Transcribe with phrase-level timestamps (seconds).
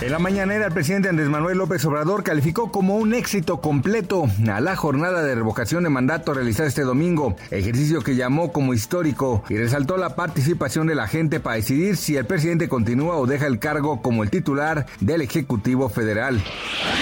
[0.00, 4.60] En la mañanera, el presidente Andrés Manuel López Obrador calificó como un éxito completo a
[4.60, 9.56] la jornada de revocación de mandato realizada este domingo, ejercicio que llamó como histórico y
[9.56, 13.58] resaltó la participación de la gente para decidir si el presidente continúa o deja el
[13.58, 16.40] cargo como el titular del Ejecutivo Federal.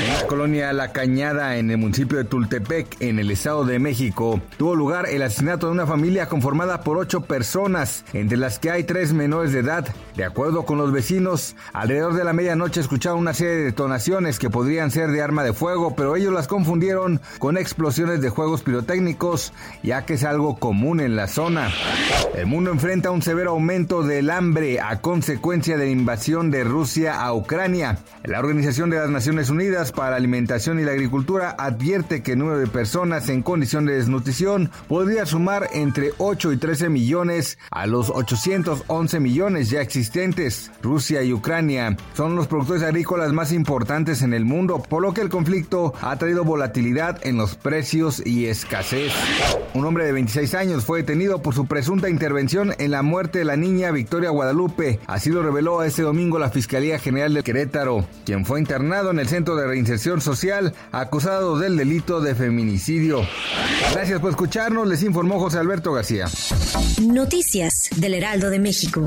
[0.02, 4.40] En la colonia La Cañada, en el municipio de Tultepec, en el Estado de México,
[4.56, 8.84] tuvo lugar el asesinato de una familia conformada por ocho personas, entre las que hay
[8.84, 9.86] tres menores de edad.
[10.16, 14.48] De acuerdo con los vecinos, alrededor de la medianoche escucharon una serie de detonaciones que
[14.48, 19.52] podrían ser de arma de fuego, pero ellos las confundieron con explosiones de juegos pirotécnicos,
[19.82, 21.72] ya que es algo común en la zona.
[22.36, 27.20] El mundo enfrenta un severo aumento del hambre a consecuencia de la invasión de Rusia
[27.20, 27.98] a Ucrania.
[28.22, 32.38] La Organización de las Naciones Unidas para la Alimentación y la Agricultura advierte que el
[32.38, 37.86] número de personas en condición de desnutrición podría sumar entre 8 y 13 millones a
[37.86, 40.70] los 811 millones ya existentes.
[40.82, 45.20] Rusia y Ucrania son los productores agrícolas más importantes en el mundo, por lo que
[45.20, 49.12] el conflicto ha traído volatilidad en los precios y escasez.
[49.74, 53.44] Un hombre de 26 años fue detenido por su presunta intervención en la muerte de
[53.44, 55.00] la niña Victoria Guadalupe.
[55.06, 59.28] Así lo reveló este domingo la Fiscalía General de Querétaro, quien fue internado en el
[59.28, 63.22] Centro de Reinserción Social acusado del delito de feminicidio.
[63.92, 66.26] Gracias por escucharnos, les informó José Alberto García.
[67.02, 69.06] Noticias del Heraldo de México.